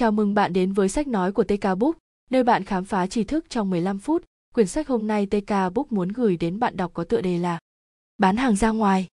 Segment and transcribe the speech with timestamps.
[0.00, 1.96] Chào mừng bạn đến với sách nói của TK Book,
[2.30, 4.24] nơi bạn khám phá tri thức trong 15 phút.
[4.54, 7.58] Quyển sách hôm nay TK Book muốn gửi đến bạn đọc có tựa đề là
[8.18, 9.06] Bán hàng ra ngoài.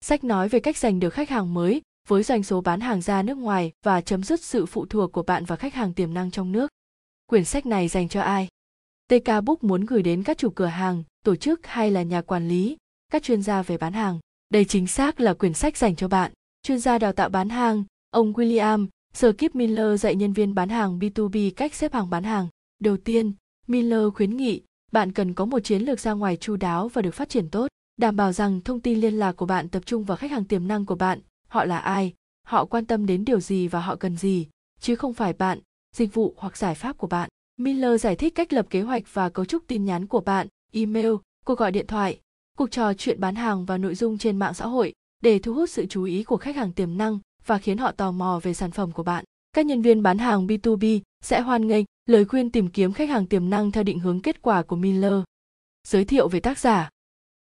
[0.00, 3.22] Sách nói về cách giành được khách hàng mới với doanh số bán hàng ra
[3.22, 6.30] nước ngoài và chấm dứt sự phụ thuộc của bạn vào khách hàng tiềm năng
[6.30, 6.70] trong nước.
[7.26, 8.48] Quyển sách này dành cho ai?
[9.08, 12.48] TK Book muốn gửi đến các chủ cửa hàng, tổ chức hay là nhà quản
[12.48, 12.76] lý,
[13.12, 14.18] các chuyên gia về bán hàng.
[14.50, 16.32] Đây chính xác là quyển sách dành cho bạn.
[16.62, 20.98] Chuyên gia đào tạo bán hàng, ông William Skip Miller dạy nhân viên bán hàng
[20.98, 22.48] B2B cách xếp hàng bán hàng.
[22.80, 23.32] Đầu tiên,
[23.66, 27.14] Miller khuyến nghị bạn cần có một chiến lược ra ngoài chu đáo và được
[27.14, 30.16] phát triển tốt, đảm bảo rằng thông tin liên lạc của bạn tập trung vào
[30.16, 32.14] khách hàng tiềm năng của bạn, họ là ai,
[32.46, 34.46] họ quan tâm đến điều gì và họ cần gì,
[34.80, 35.58] chứ không phải bạn,
[35.96, 37.28] dịch vụ hoặc giải pháp của bạn.
[37.56, 41.12] Miller giải thích cách lập kế hoạch và cấu trúc tin nhắn của bạn, email,
[41.44, 42.20] cuộc gọi điện thoại,
[42.58, 45.70] cuộc trò chuyện bán hàng và nội dung trên mạng xã hội để thu hút
[45.70, 48.70] sự chú ý của khách hàng tiềm năng và khiến họ tò mò về sản
[48.70, 49.24] phẩm của bạn.
[49.52, 53.26] Các nhân viên bán hàng B2B sẽ hoan nghênh lời khuyên tìm kiếm khách hàng
[53.26, 55.12] tiềm năng theo định hướng kết quả của Miller.
[55.88, 56.90] Giới thiệu về tác giả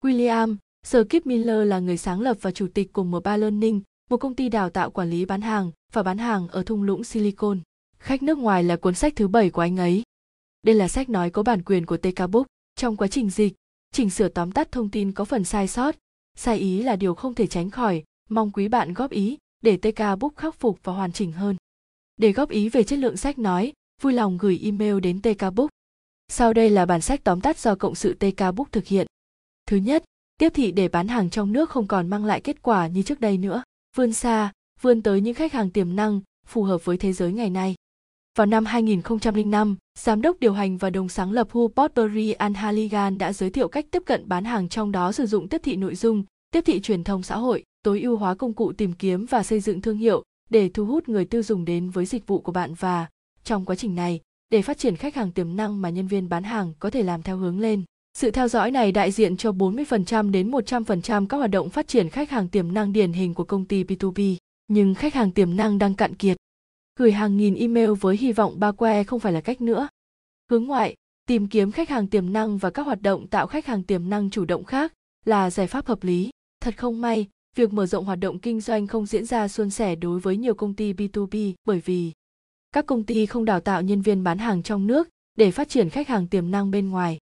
[0.04, 4.36] William Skip Miller là người sáng lập và chủ tịch của Mobile Learning, một công
[4.36, 7.60] ty đào tạo quản lý bán hàng và bán hàng ở thung lũng Silicon.
[8.00, 10.04] Khách nước ngoài là cuốn sách thứ bảy của anh ấy.
[10.64, 12.48] Đây là sách nói có bản quyền của TK Book.
[12.76, 13.54] Trong quá trình dịch,
[13.92, 15.96] chỉnh sửa tóm tắt thông tin có phần sai sót.
[16.36, 20.20] Sai ý là điều không thể tránh khỏi, mong quý bạn góp ý để TK
[20.20, 21.56] Book khắc phục và hoàn chỉnh hơn.
[22.18, 25.70] Để góp ý về chất lượng sách nói, vui lòng gửi email đến TK Book.
[26.28, 29.08] Sau đây là bản sách tóm tắt do cộng sự TK Book thực hiện.
[29.66, 30.04] Thứ nhất,
[30.38, 33.20] tiếp thị để bán hàng trong nước không còn mang lại kết quả như trước
[33.20, 33.64] đây nữa.
[33.96, 37.50] Vươn xa, vươn tới những khách hàng tiềm năng, phù hợp với thế giới ngày
[37.50, 37.76] nay.
[38.38, 43.18] Vào năm 2005, giám đốc điều hành và đồng sáng lập Hubert Pottery and Halligan
[43.18, 45.96] đã giới thiệu cách tiếp cận bán hàng trong đó sử dụng tiếp thị nội
[45.96, 49.44] dung, tiếp thị truyền thông xã hội, tối ưu hóa công cụ tìm kiếm và
[49.44, 52.52] xây dựng thương hiệu để thu hút người tiêu dùng đến với dịch vụ của
[52.52, 53.08] bạn và
[53.44, 56.44] trong quá trình này, để phát triển khách hàng tiềm năng mà nhân viên bán
[56.44, 57.84] hàng có thể làm theo hướng lên.
[58.18, 62.10] Sự theo dõi này đại diện cho 40% đến 100% các hoạt động phát triển
[62.10, 64.36] khách hàng tiềm năng điển hình của công ty B2B,
[64.68, 66.38] nhưng khách hàng tiềm năng đang cạn kiệt.
[67.00, 69.88] Gửi hàng nghìn email với hy vọng ba que không phải là cách nữa.
[70.52, 70.96] Hướng ngoại,
[71.28, 74.30] tìm kiếm khách hàng tiềm năng và các hoạt động tạo khách hàng tiềm năng
[74.30, 74.94] chủ động khác
[75.26, 76.30] là giải pháp hợp lý.
[76.62, 77.28] Thật không may,
[77.58, 80.54] việc mở rộng hoạt động kinh doanh không diễn ra suôn sẻ đối với nhiều
[80.54, 82.12] công ty B2B bởi vì
[82.72, 85.90] các công ty không đào tạo nhân viên bán hàng trong nước để phát triển
[85.90, 87.18] khách hàng tiềm năng bên ngoài.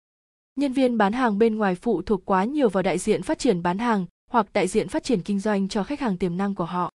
[0.55, 3.61] Nhân viên bán hàng bên ngoài phụ thuộc quá nhiều vào đại diện phát triển
[3.63, 6.65] bán hàng hoặc đại diện phát triển kinh doanh cho khách hàng tiềm năng của
[6.65, 6.91] họ.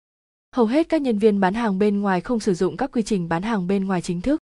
[0.56, 3.30] Hầu hết các nhân viên bán hàng bên ngoài không sử dụng các quy trình
[3.30, 4.40] bán hàng bên ngoài chính thức.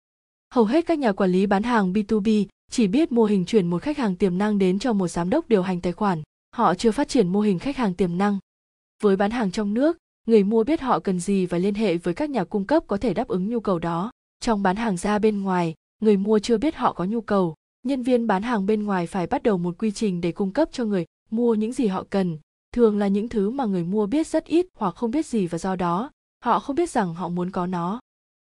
[0.54, 3.82] Hầu hết các nhà quản lý bán hàng B2B chỉ biết mô hình chuyển một
[3.82, 6.22] khách hàng tiềm năng đến cho một giám đốc điều hành tài khoản.
[6.56, 8.38] Họ chưa phát triển mô hình khách hàng tiềm năng.
[9.02, 12.14] Với bán hàng trong nước, người mua biết họ cần gì và liên hệ với
[12.14, 14.10] các nhà cung cấp có thể đáp ứng nhu cầu đó.
[14.40, 17.54] Trong bán hàng ra bên ngoài, người mua chưa biết họ có nhu cầu.
[17.82, 20.68] Nhân viên bán hàng bên ngoài phải bắt đầu một quy trình để cung cấp
[20.72, 22.38] cho người mua những gì họ cần,
[22.74, 25.58] thường là những thứ mà người mua biết rất ít hoặc không biết gì và
[25.58, 26.10] do đó
[26.44, 28.00] họ không biết rằng họ muốn có nó.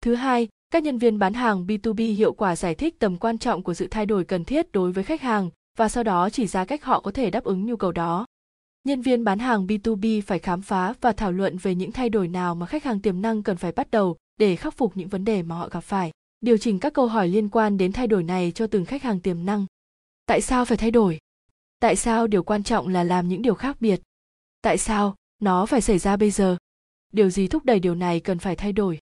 [0.01, 3.63] Thứ hai, các nhân viên bán hàng B2B hiệu quả giải thích tầm quan trọng
[3.63, 6.65] của sự thay đổi cần thiết đối với khách hàng và sau đó chỉ ra
[6.65, 8.25] cách họ có thể đáp ứng nhu cầu đó.
[8.85, 12.27] Nhân viên bán hàng B2B phải khám phá và thảo luận về những thay đổi
[12.27, 15.25] nào mà khách hàng tiềm năng cần phải bắt đầu để khắc phục những vấn
[15.25, 16.11] đề mà họ gặp phải.
[16.41, 19.19] Điều chỉnh các câu hỏi liên quan đến thay đổi này cho từng khách hàng
[19.19, 19.65] tiềm năng.
[20.25, 21.19] Tại sao phải thay đổi?
[21.79, 24.01] Tại sao điều quan trọng là làm những điều khác biệt?
[24.61, 26.57] Tại sao nó phải xảy ra bây giờ?
[27.13, 28.99] Điều gì thúc đẩy điều này cần phải thay đổi?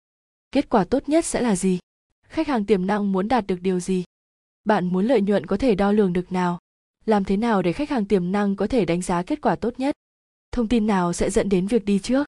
[0.53, 1.78] Kết quả tốt nhất sẽ là gì?
[2.28, 4.05] Khách hàng tiềm năng muốn đạt được điều gì?
[4.65, 6.59] Bạn muốn lợi nhuận có thể đo lường được nào?
[7.08, 9.78] Làm thế nào để khách hàng tiềm năng có thể đánh giá kết quả tốt
[9.78, 9.94] nhất?
[10.52, 12.26] Thông tin nào sẽ dẫn đến việc đi trước?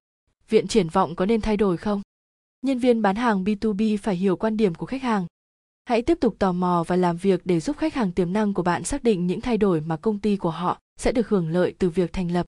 [0.49, 2.03] Viện triển vọng có nên thay đổi không?
[2.63, 5.27] Nhân viên bán hàng b2b phải hiểu quan điểm của khách hàng.
[5.85, 8.63] Hãy tiếp tục tò mò và làm việc để giúp khách hàng tiềm năng của
[8.63, 11.75] bạn xác định những thay đổi mà công ty của họ sẽ được hưởng lợi
[11.79, 12.47] từ việc thành lập.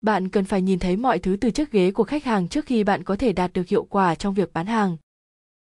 [0.00, 2.84] Bạn cần phải nhìn thấy mọi thứ từ chiếc ghế của khách hàng trước khi
[2.84, 4.96] bạn có thể đạt được hiệu quả trong việc bán hàng.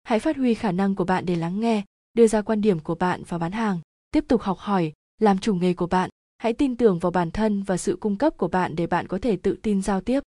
[0.04, 1.84] Hãy phát huy khả năng của bạn để lắng nghe,
[2.14, 3.80] đưa ra quan điểm của bạn và bán hàng,
[4.12, 7.64] tiếp tục học hỏi làm chủ nghề của bạn, hãy tin tưởng vào bản thân
[7.64, 10.24] và sự cung cấp của bạn để bạn có thể tự tin giao tiếp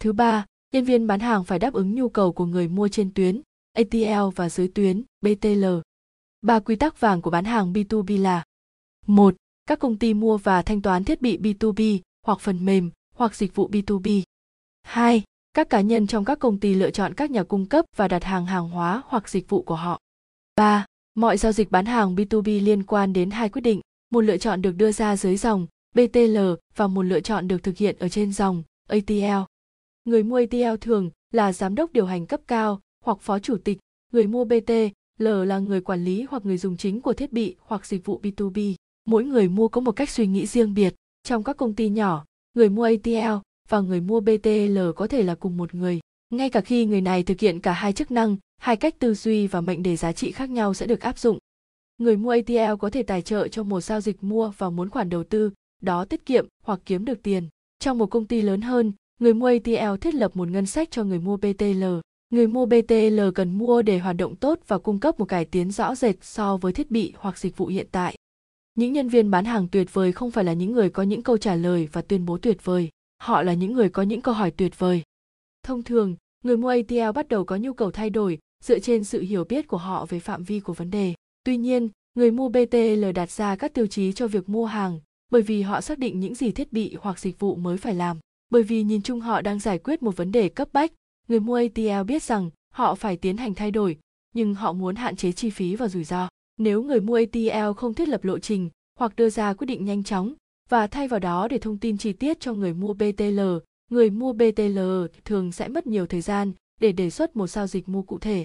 [0.00, 3.14] thứ ba, nhân viên bán hàng phải đáp ứng nhu cầu của người mua trên
[3.14, 3.40] tuyến
[3.72, 5.64] atl và dưới tuyến btl
[6.40, 8.44] ba quy tắc vàng của bán hàng b2b là
[9.06, 9.34] một,
[9.66, 13.54] các công ty mua và thanh toán thiết bị b2b hoặc phần mềm hoặc dịch
[13.54, 14.22] vụ b2b
[14.82, 15.22] hai,
[15.54, 18.24] các cá nhân trong các công ty lựa chọn các nhà cung cấp và đặt
[18.24, 19.98] hàng hàng hóa hoặc dịch vụ của họ.
[20.56, 20.86] 3.
[21.14, 23.80] Mọi giao dịch bán hàng B2B liên quan đến hai quyết định
[24.10, 26.38] một lựa chọn được đưa ra dưới dòng BTL
[26.76, 29.44] và một lựa chọn được thực hiện ở trên dòng ATL.
[30.04, 33.78] Người mua ATL thường là giám đốc điều hành cấp cao hoặc phó chủ tịch,
[34.12, 34.70] Người mua BT,
[35.18, 38.20] L là người quản lý hoặc người dùng chính của thiết bị hoặc dịch vụ
[38.22, 38.74] B2B.
[39.06, 40.94] Mỗi người mua có một cách suy nghĩ riêng biệt.
[41.22, 42.24] Trong các công ty nhỏ,
[42.54, 43.32] người mua ATL
[43.68, 46.00] và người mua BTL có thể là cùng một người.
[46.30, 49.46] Ngay cả khi người này thực hiện cả hai chức năng, hai cách tư duy
[49.46, 51.38] và mệnh đề giá trị khác nhau sẽ được áp dụng.
[52.00, 55.10] Người mua ATL có thể tài trợ cho một giao dịch mua và muốn khoản
[55.10, 55.50] đầu tư,
[55.82, 57.48] đó tiết kiệm hoặc kiếm được tiền.
[57.78, 61.04] Trong một công ty lớn hơn, người mua ATL thiết lập một ngân sách cho
[61.04, 61.84] người mua BTL.
[62.30, 65.70] Người mua BTL cần mua để hoạt động tốt và cung cấp một cải tiến
[65.70, 68.16] rõ rệt so với thiết bị hoặc dịch vụ hiện tại.
[68.74, 71.36] Những nhân viên bán hàng tuyệt vời không phải là những người có những câu
[71.36, 72.88] trả lời và tuyên bố tuyệt vời,
[73.22, 75.02] họ là những người có những câu hỏi tuyệt vời.
[75.62, 79.20] Thông thường, người mua ATL bắt đầu có nhu cầu thay đổi dựa trên sự
[79.20, 81.14] hiểu biết của họ về phạm vi của vấn đề.
[81.50, 85.00] Tuy nhiên, người mua BTL đặt ra các tiêu chí cho việc mua hàng
[85.30, 88.18] bởi vì họ xác định những gì thiết bị hoặc dịch vụ mới phải làm.
[88.50, 90.92] Bởi vì nhìn chung họ đang giải quyết một vấn đề cấp bách,
[91.28, 93.98] người mua ATL biết rằng họ phải tiến hành thay đổi,
[94.34, 96.28] nhưng họ muốn hạn chế chi phí và rủi ro.
[96.56, 100.04] Nếu người mua ATL không thiết lập lộ trình hoặc đưa ra quyết định nhanh
[100.04, 100.34] chóng
[100.68, 103.40] và thay vào đó để thông tin chi tiết cho người mua BTL,
[103.90, 104.78] người mua BTL
[105.24, 108.44] thường sẽ mất nhiều thời gian để đề xuất một giao dịch mua cụ thể.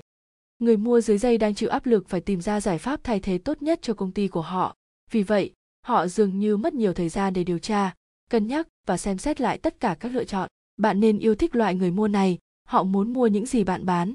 [0.59, 3.37] Người mua dưới dây đang chịu áp lực phải tìm ra giải pháp thay thế
[3.37, 4.75] tốt nhất cho công ty của họ.
[5.11, 5.53] Vì vậy,
[5.85, 7.93] họ dường như mất nhiều thời gian để điều tra,
[8.29, 10.49] cân nhắc và xem xét lại tất cả các lựa chọn.
[10.77, 12.37] Bạn nên yêu thích loại người mua này,
[12.67, 14.13] họ muốn mua những gì bạn bán.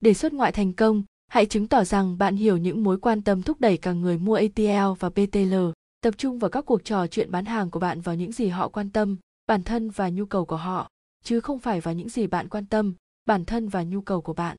[0.00, 3.42] Để xuất ngoại thành công, hãy chứng tỏ rằng bạn hiểu những mối quan tâm
[3.42, 5.54] thúc đẩy cả người mua ATL và PTL.
[6.00, 8.68] Tập trung vào các cuộc trò chuyện bán hàng của bạn vào những gì họ
[8.68, 10.90] quan tâm, bản thân và nhu cầu của họ,
[11.24, 12.94] chứ không phải vào những gì bạn quan tâm,
[13.26, 14.56] bản thân và nhu cầu của bạn.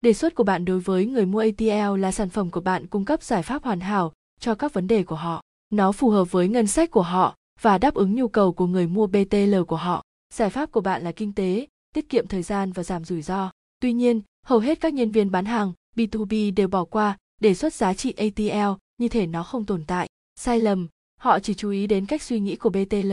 [0.00, 3.04] Đề xuất của bạn đối với người mua ATL là sản phẩm của bạn cung
[3.04, 5.42] cấp giải pháp hoàn hảo cho các vấn đề của họ.
[5.70, 8.86] Nó phù hợp với ngân sách của họ và đáp ứng nhu cầu của người
[8.86, 10.02] mua BTL của họ.
[10.34, 13.50] Giải pháp của bạn là kinh tế, tiết kiệm thời gian và giảm rủi ro.
[13.80, 17.74] Tuy nhiên, hầu hết các nhân viên bán hàng B2B đều bỏ qua đề xuất
[17.74, 20.08] giá trị ATL như thể nó không tồn tại.
[20.36, 20.88] Sai lầm,
[21.20, 23.12] họ chỉ chú ý đến cách suy nghĩ của BTL.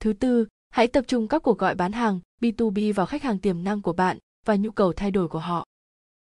[0.00, 3.64] Thứ tư, hãy tập trung các cuộc gọi bán hàng B2B vào khách hàng tiềm
[3.64, 5.64] năng của bạn và nhu cầu thay đổi của họ.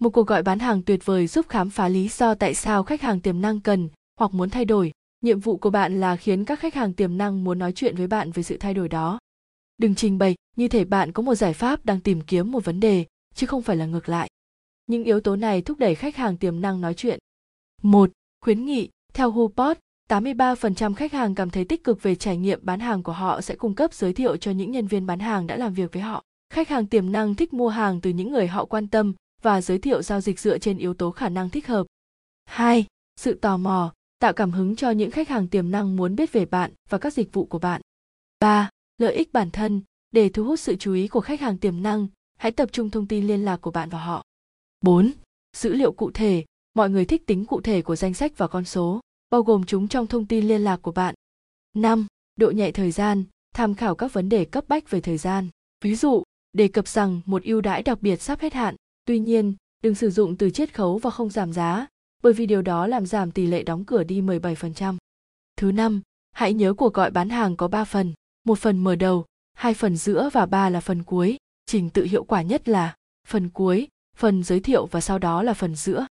[0.04, 3.02] Một cuộc gọi bán hàng tuyệt vời giúp khám phá lý do tại sao khách
[3.02, 3.90] hàng tiềm năng cần
[4.20, 4.92] hoặc muốn thay đổi.
[5.22, 8.08] Nhiệm vụ của bạn là khiến các khách hàng tiềm năng muốn nói chuyện với
[8.08, 9.20] bạn về sự thay đổi đó.
[9.78, 12.80] Đừng trình bày như thể bạn có một giải pháp đang tìm kiếm một vấn
[12.80, 13.06] đề,
[13.36, 14.30] chứ không phải là ngược lại.
[14.88, 17.20] Những yếu tố này thúc đẩy khách hàng tiềm năng nói chuyện.
[17.82, 18.12] 1.
[18.42, 19.78] Khuyến nghị, theo Hupot,
[20.10, 23.56] 83% khách hàng cảm thấy tích cực về trải nghiệm bán hàng của họ sẽ
[23.56, 26.24] cung cấp giới thiệu cho những nhân viên bán hàng đã làm việc với họ.
[26.54, 29.14] Khách hàng tiềm năng thích mua hàng từ những người họ quan tâm
[29.44, 31.88] và giới thiệu giao dịch dựa trên yếu tố khả năng thích hợp.
[32.46, 32.86] 2.
[33.16, 36.46] Sự tò mò, tạo cảm hứng cho những khách hàng tiềm năng muốn biết về
[36.46, 37.82] bạn và các dịch vụ của bạn.
[38.40, 38.70] 3.
[38.98, 39.82] Lợi ích bản thân,
[40.12, 42.08] để thu hút sự chú ý của khách hàng tiềm năng,
[42.38, 44.24] hãy tập trung thông tin liên lạc của bạn vào họ.
[44.82, 45.12] 4.
[45.58, 48.66] Dữ liệu cụ thể, mọi người thích tính cụ thể của danh sách và con
[48.66, 51.16] số, bao gồm chúng trong thông tin liên lạc của bạn.
[51.74, 52.08] 5.
[52.36, 53.24] Độ nhạy thời gian,
[53.56, 55.50] tham khảo các vấn đề cấp bách về thời gian.
[55.82, 56.24] Ví dụ,
[56.54, 60.10] đề cập rằng một ưu đãi đặc biệt sắp hết hạn, Tuy nhiên, đừng sử
[60.10, 61.88] dụng từ chiết khấu và không giảm giá,
[62.24, 64.98] bởi vì điều đó làm giảm tỷ lệ đóng cửa đi 17%.
[65.56, 66.02] Thứ năm,
[66.32, 68.14] hãy nhớ cuộc gọi bán hàng có 3 phần,
[68.44, 71.38] một phần mở đầu, hai phần giữa và ba là phần cuối.
[71.66, 72.96] Trình tự hiệu quả nhất là
[73.28, 76.08] phần cuối, phần giới thiệu và sau đó là phần giữa.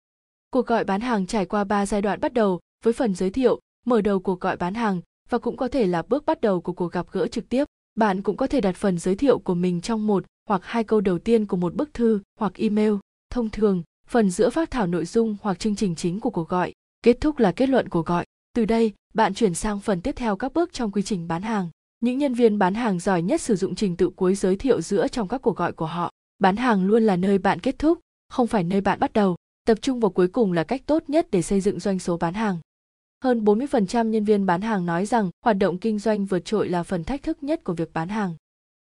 [0.49, 3.59] Cuộc gọi bán hàng trải qua 3 giai đoạn bắt đầu với phần giới thiệu,
[3.85, 6.73] mở đầu cuộc gọi bán hàng và cũng có thể là bước bắt đầu của
[6.73, 7.65] cuộc gặp gỡ trực tiếp.
[7.95, 11.01] Bạn cũng có thể đặt phần giới thiệu của mình trong một hoặc hai câu
[11.01, 12.93] đầu tiên của một bức thư hoặc email.
[13.29, 16.73] Thông thường, phần giữa phát thảo nội dung hoặc chương trình chính của cuộc gọi,
[17.03, 18.25] kết thúc là kết luận cuộc gọi.
[18.53, 21.69] Từ đây, bạn chuyển sang phần tiếp theo các bước trong quy trình bán hàng.
[21.99, 25.07] Những nhân viên bán hàng giỏi nhất sử dụng trình tự cuối giới thiệu giữa
[25.07, 26.11] trong các cuộc gọi của họ.
[26.39, 29.35] Bán hàng luôn là nơi bạn kết thúc, không phải nơi bạn bắt đầu.
[29.67, 32.33] Tập trung vào cuối cùng là cách tốt nhất để xây dựng doanh số bán
[32.33, 32.57] hàng.
[33.23, 36.83] Hơn 40% nhân viên bán hàng nói rằng hoạt động kinh doanh vượt trội là
[36.83, 38.35] phần thách thức nhất của việc bán hàng.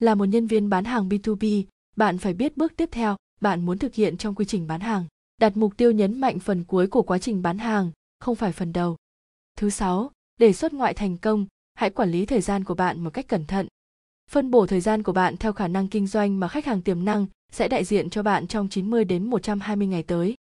[0.03, 1.65] Là một nhân viên bán hàng B2B,
[1.97, 5.05] bạn phải biết bước tiếp theo bạn muốn thực hiện trong quy trình bán hàng.
[5.41, 7.91] Đặt mục tiêu nhấn mạnh phần cuối của quá trình bán hàng,
[8.21, 8.97] không phải phần đầu.
[9.57, 13.11] Thứ sáu, để xuất ngoại thành công, hãy quản lý thời gian của bạn một
[13.11, 13.67] cách cẩn thận.
[14.31, 17.05] Phân bổ thời gian của bạn theo khả năng kinh doanh mà khách hàng tiềm
[17.05, 20.35] năng sẽ đại diện cho bạn trong 90 đến 120 ngày tới.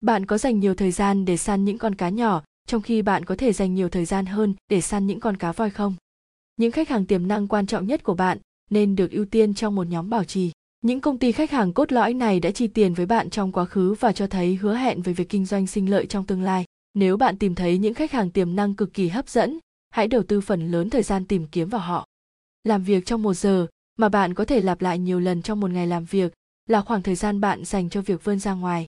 [0.00, 3.24] Bạn có dành nhiều thời gian để săn những con cá nhỏ, trong khi bạn
[3.24, 5.94] có thể dành nhiều thời gian hơn để săn những con cá voi không?
[6.56, 8.38] Những khách hàng tiềm năng quan trọng nhất của bạn
[8.70, 10.50] nên được ưu tiên trong một nhóm bảo trì.
[10.82, 13.64] Những công ty khách hàng cốt lõi này đã chi tiền với bạn trong quá
[13.64, 16.64] khứ và cho thấy hứa hẹn về việc kinh doanh sinh lợi trong tương lai.
[16.94, 19.58] Nếu bạn tìm thấy những khách hàng tiềm năng cực kỳ hấp dẫn,
[19.90, 22.06] hãy đầu tư phần lớn thời gian tìm kiếm vào họ.
[22.64, 23.66] Làm việc trong một giờ
[23.98, 26.32] mà bạn có thể lặp lại nhiều lần trong một ngày làm việc
[26.68, 28.86] là khoảng thời gian bạn dành cho việc vươn ra ngoài.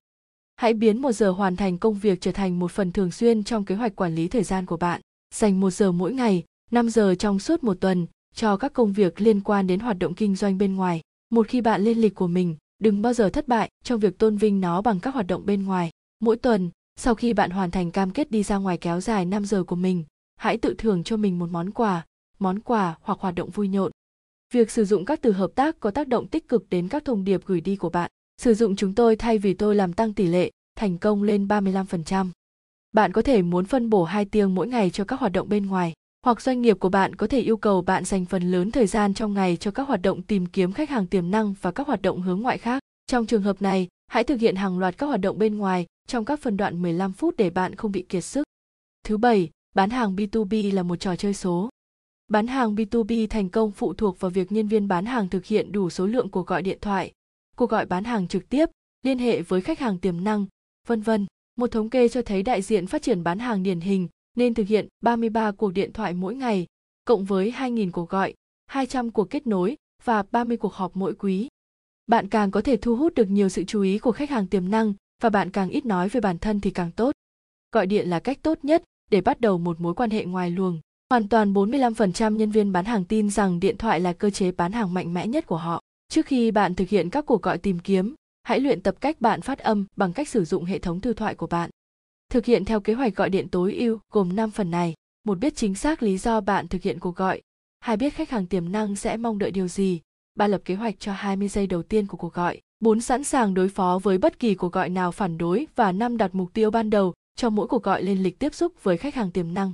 [0.56, 3.64] Hãy biến một giờ hoàn thành công việc trở thành một phần thường xuyên trong
[3.64, 5.00] kế hoạch quản lý thời gian của bạn.
[5.34, 9.20] Dành một giờ mỗi ngày, 5 giờ trong suốt một tuần cho các công việc
[9.20, 11.00] liên quan đến hoạt động kinh doanh bên ngoài.
[11.30, 14.36] Một khi bạn lên lịch của mình, đừng bao giờ thất bại trong việc tôn
[14.36, 15.90] vinh nó bằng các hoạt động bên ngoài.
[16.20, 19.44] Mỗi tuần, sau khi bạn hoàn thành cam kết đi ra ngoài kéo dài 5
[19.44, 20.04] giờ của mình,
[20.36, 22.06] hãy tự thưởng cho mình một món quà,
[22.38, 23.92] món quà hoặc hoạt động vui nhộn.
[24.52, 27.24] Việc sử dụng các từ hợp tác có tác động tích cực đến các thông
[27.24, 28.10] điệp gửi đi của bạn.
[28.42, 32.26] Sử dụng chúng tôi thay vì tôi làm tăng tỷ lệ thành công lên 35%.
[32.92, 35.66] Bạn có thể muốn phân bổ 2 tiếng mỗi ngày cho các hoạt động bên
[35.66, 35.92] ngoài,
[36.24, 39.14] hoặc doanh nghiệp của bạn có thể yêu cầu bạn dành phần lớn thời gian
[39.14, 42.02] trong ngày cho các hoạt động tìm kiếm khách hàng tiềm năng và các hoạt
[42.02, 42.82] động hướng ngoại khác.
[43.06, 46.24] Trong trường hợp này, hãy thực hiện hàng loạt các hoạt động bên ngoài trong
[46.24, 48.44] các phân đoạn 15 phút để bạn không bị kiệt sức.
[49.04, 51.68] Thứ bảy, bán hàng B2B là một trò chơi số.
[52.28, 55.72] Bán hàng B2B thành công phụ thuộc vào việc nhân viên bán hàng thực hiện
[55.72, 57.12] đủ số lượng cuộc gọi điện thoại,
[57.56, 58.66] cuộc gọi bán hàng trực tiếp,
[59.02, 60.46] liên hệ với khách hàng tiềm năng,
[60.86, 61.26] vân vân.
[61.56, 64.68] Một thống kê cho thấy đại diện phát triển bán hàng điển hình nên thực
[64.68, 66.66] hiện 33 cuộc điện thoại mỗi ngày,
[67.04, 68.34] cộng với 2.000 cuộc gọi,
[68.66, 71.48] 200 cuộc kết nối và 30 cuộc họp mỗi quý.
[72.06, 74.70] Bạn càng có thể thu hút được nhiều sự chú ý của khách hàng tiềm
[74.70, 77.12] năng và bạn càng ít nói về bản thân thì càng tốt.
[77.72, 80.80] Gọi điện là cách tốt nhất để bắt đầu một mối quan hệ ngoài luồng.
[81.10, 84.72] Hoàn toàn 45% nhân viên bán hàng tin rằng điện thoại là cơ chế bán
[84.72, 85.82] hàng mạnh mẽ nhất của họ.
[86.08, 89.40] Trước khi bạn thực hiện các cuộc gọi tìm kiếm, hãy luyện tập cách bạn
[89.40, 91.70] phát âm bằng cách sử dụng hệ thống thư thoại của bạn.
[92.30, 94.94] Thực hiện theo kế hoạch gọi điện tối ưu gồm 5 phần này.
[95.24, 97.42] Một biết chính xác lý do bạn thực hiện cuộc gọi.
[97.80, 100.00] Hai biết khách hàng tiềm năng sẽ mong đợi điều gì.
[100.34, 102.60] Ba lập kế hoạch cho 20 giây đầu tiên của cuộc gọi.
[102.80, 106.16] 4 sẵn sàng đối phó với bất kỳ cuộc gọi nào phản đối và năm
[106.16, 109.14] đặt mục tiêu ban đầu cho mỗi cuộc gọi lên lịch tiếp xúc với khách
[109.14, 109.72] hàng tiềm năng.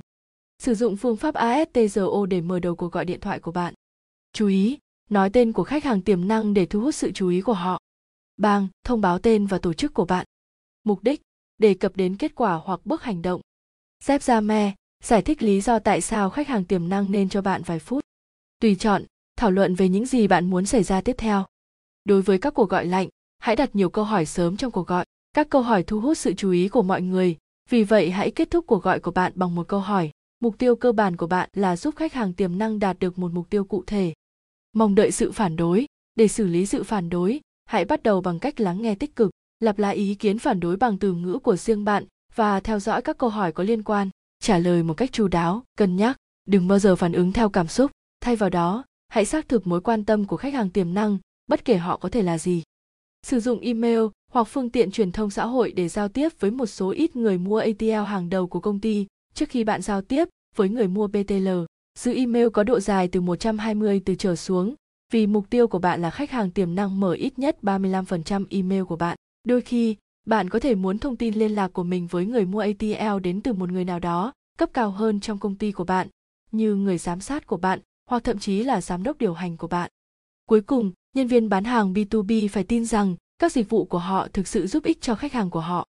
[0.59, 3.73] Sử dụng phương pháp ASTRO để mở đầu cuộc gọi điện thoại của bạn.
[4.33, 4.77] Chú ý,
[5.09, 7.79] nói tên của khách hàng tiềm năng để thu hút sự chú ý của họ.
[8.37, 10.25] Bang, thông báo tên và tổ chức của bạn.
[10.83, 11.21] Mục đích,
[11.57, 13.41] đề cập đến kết quả hoặc bước hành động.
[14.03, 17.41] Dép ra me, giải thích lý do tại sao khách hàng tiềm năng nên cho
[17.41, 18.03] bạn vài phút.
[18.59, 19.03] Tùy chọn,
[19.35, 21.45] thảo luận về những gì bạn muốn xảy ra tiếp theo.
[22.05, 23.09] Đối với các cuộc gọi lạnh,
[23.39, 25.05] hãy đặt nhiều câu hỏi sớm trong cuộc gọi.
[25.33, 27.37] Các câu hỏi thu hút sự chú ý của mọi người,
[27.69, 30.11] vì vậy hãy kết thúc cuộc gọi của bạn bằng một câu hỏi.
[30.39, 33.31] Mục tiêu cơ bản của bạn là giúp khách hàng tiềm năng đạt được một
[33.33, 34.13] mục tiêu cụ thể.
[34.73, 35.85] Mong đợi sự phản đối,
[36.15, 39.31] để xử lý sự phản đối, hãy bắt đầu bằng cách lắng nghe tích cực
[39.59, 43.01] lặp lại ý kiến phản đối bằng từ ngữ của riêng bạn và theo dõi
[43.01, 44.09] các câu hỏi có liên quan
[44.39, 47.67] trả lời một cách chu đáo cân nhắc đừng bao giờ phản ứng theo cảm
[47.67, 51.17] xúc thay vào đó hãy xác thực mối quan tâm của khách hàng tiềm năng
[51.47, 52.63] bất kể họ có thể là gì
[53.23, 53.99] sử dụng email
[54.31, 57.37] hoặc phương tiện truyền thông xã hội để giao tiếp với một số ít người
[57.37, 61.07] mua ATL hàng đầu của công ty trước khi bạn giao tiếp với người mua
[61.07, 61.47] BTL.
[61.99, 64.75] Giữ email có độ dài từ 120 từ trở xuống,
[65.13, 68.83] vì mục tiêu của bạn là khách hàng tiềm năng mở ít nhất 35% email
[68.83, 69.17] của bạn.
[69.47, 72.59] Đôi khi, bạn có thể muốn thông tin liên lạc của mình với người mua
[72.59, 76.07] ATL đến từ một người nào đó, cấp cao hơn trong công ty của bạn,
[76.51, 79.67] như người giám sát của bạn hoặc thậm chí là giám đốc điều hành của
[79.67, 79.91] bạn.
[80.47, 84.27] Cuối cùng, nhân viên bán hàng B2B phải tin rằng các dịch vụ của họ
[84.33, 85.85] thực sự giúp ích cho khách hàng của họ.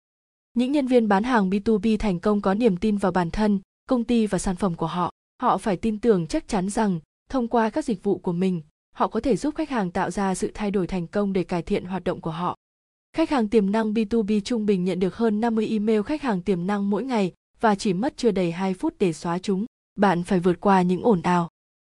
[0.55, 4.05] Những nhân viên bán hàng B2B thành công có niềm tin vào bản thân, công
[4.05, 5.13] ty và sản phẩm của họ.
[5.43, 7.01] Họ phải tin tưởng chắc chắn rằng,
[7.31, 8.63] thông qua các dịch vụ của mình,
[8.95, 11.63] họ có thể giúp khách hàng tạo ra sự thay đổi thành công để cải
[11.63, 12.57] thiện hoạt động của họ.
[13.19, 16.67] Khách hàng tiềm năng B2B trung bình nhận được hơn 50 email khách hàng tiềm
[16.67, 19.67] năng mỗi ngày và chỉ mất chưa đầy 2 phút để xóa chúng.
[19.97, 21.49] Bạn phải vượt qua những ồn ào.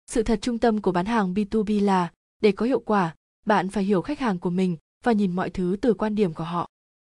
[0.07, 2.11] Sự thật trung tâm của bán hàng B2B là,
[2.43, 3.15] để có hiệu quả,
[3.47, 6.45] bạn phải hiểu khách hàng của mình và nhìn mọi thứ từ quan điểm của
[6.45, 6.69] họ.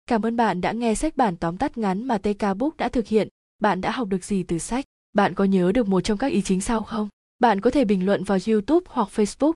[0.08, 3.08] Cảm ơn bạn đã nghe sách bản tóm tắt ngắn mà TK Book đã thực
[3.08, 3.28] hiện.
[3.62, 4.86] Bạn đã học được gì từ sách?
[5.14, 7.10] Bạn có nhớ được một trong các ý chính sau không?
[7.40, 9.54] Bạn có thể bình luận vào YouTube hoặc Facebook.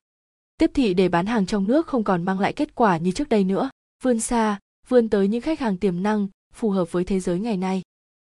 [0.58, 3.30] Tiếp thị để bán hàng trong nước không còn mang lại kết quả như trước
[3.30, 3.70] đây nữa
[4.04, 7.58] vươn xa, vươn tới những khách hàng tiềm năng, phù hợp với thế giới ngày
[7.58, 7.82] nay.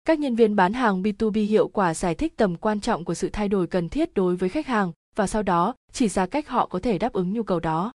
[0.05, 3.31] Các nhân viên bán hàng B2B hiệu quả giải thích tầm quan trọng của sự
[3.33, 6.67] thay đổi cần thiết đối với khách hàng và sau đó chỉ ra cách họ
[6.67, 7.93] có thể đáp ứng nhu cầu đó.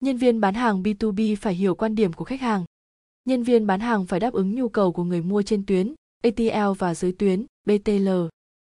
[0.00, 2.64] Nhân viên bán hàng B2B phải hiểu quan điểm của khách hàng.
[3.24, 6.72] Nhân viên bán hàng phải đáp ứng nhu cầu của người mua trên tuyến, ATL
[6.78, 8.08] và dưới tuyến, BTL.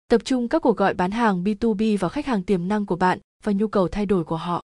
[0.09, 3.19] Tập trung các cuộc gọi bán hàng B2B vào khách hàng tiềm năng của bạn
[3.45, 4.62] và nhu cầu thay đổi của họ.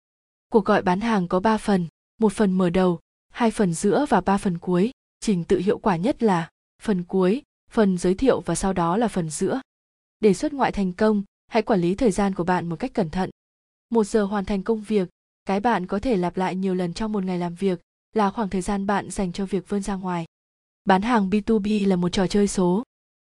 [0.52, 1.86] Cuộc gọi bán hàng có 3 phần,
[2.20, 3.00] một phần mở đầu,
[3.36, 4.90] hai phần giữa và ba phần cuối.
[5.20, 6.48] Trình tự hiệu quả nhất là
[6.82, 9.60] phần cuối, phần giới thiệu và sau đó là phần giữa.
[10.20, 13.10] Để xuất ngoại thành công, hãy quản lý thời gian của bạn một cách cẩn
[13.10, 13.30] thận.
[13.90, 15.08] Một giờ hoàn thành công việc,
[15.44, 17.80] cái bạn có thể lặp lại nhiều lần trong một ngày làm việc
[18.12, 20.24] là khoảng thời gian bạn dành cho việc vươn ra ngoài.
[20.84, 22.82] Bán hàng b2b là một trò chơi số.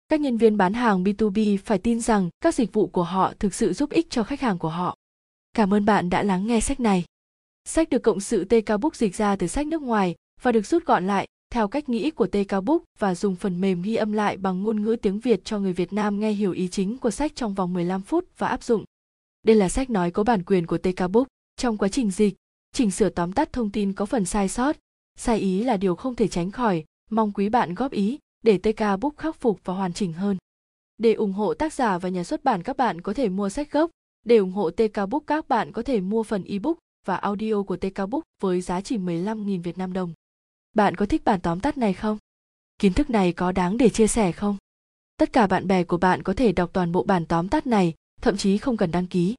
[0.08, 3.54] Các nhân viên bán hàng b2b phải tin rằng các dịch vụ của họ thực
[3.54, 4.96] sự giúp ích cho khách hàng của họ.
[5.52, 7.04] Cảm ơn bạn đã lắng nghe sách này.
[7.68, 10.84] Sách được cộng sự TK Book dịch ra từ sách nước ngoài và được rút
[10.84, 14.36] gọn lại theo cách nghĩ của TK Book và dùng phần mềm ghi âm lại
[14.36, 17.32] bằng ngôn ngữ tiếng Việt cho người Việt Nam nghe hiểu ý chính của sách
[17.34, 18.84] trong vòng 15 phút và áp dụng.
[19.42, 21.28] Đây là sách nói có bản quyền của TK Book.
[21.56, 22.34] Trong quá trình dịch,
[22.72, 24.76] chỉnh sửa tóm tắt thông tin có phần sai sót,
[25.18, 29.00] sai ý là điều không thể tránh khỏi, mong quý bạn góp ý để TK
[29.00, 30.36] Book khắc phục và hoàn chỉnh hơn.
[30.98, 33.72] Để ủng hộ tác giả và nhà xuất bản các bạn có thể mua sách
[33.72, 33.90] gốc.
[34.24, 37.76] Để ủng hộ TK Book các bạn có thể mua phần ebook và audio của
[37.76, 40.12] TK Book với giá chỉ 15.000 Việt Nam đồng.
[40.74, 42.18] Bạn có thích bản tóm tắt này không?
[42.78, 44.56] Kiến thức này có đáng để chia sẻ không?
[45.16, 47.94] Tất cả bạn bè của bạn có thể đọc toàn bộ bản tóm tắt này,
[48.20, 49.34] thậm chí không cần đăng ký.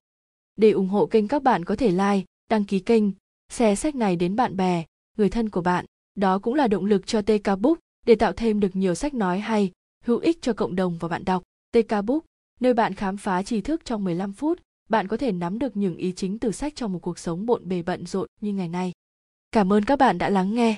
[0.55, 3.03] Để ủng hộ kênh các bạn có thể like, đăng ký kênh,
[3.49, 4.85] share sách này đến bạn bè,
[5.17, 5.85] người thân của bạn.
[6.15, 9.39] Đó cũng là động lực cho TK Book để tạo thêm được nhiều sách nói
[9.39, 9.71] hay,
[10.03, 11.43] hữu ích cho cộng đồng và bạn đọc.
[11.71, 12.25] TK Book,
[12.59, 15.97] nơi bạn khám phá tri thức trong 15 phút, bạn có thể nắm được những
[15.97, 18.91] ý chính từ sách trong một cuộc sống bộn bề bận rộn như ngày nay.
[19.51, 20.77] Cảm ơn các bạn đã lắng nghe.